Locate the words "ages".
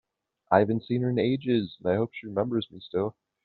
1.19-1.77